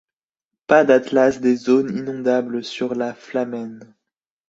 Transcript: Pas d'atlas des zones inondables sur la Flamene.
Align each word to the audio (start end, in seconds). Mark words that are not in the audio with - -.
Pas 0.65 0.83
d'atlas 0.83 1.39
des 1.41 1.55
zones 1.55 1.95
inondables 1.95 2.63
sur 2.63 2.95
la 2.95 3.13
Flamene. 3.13 3.93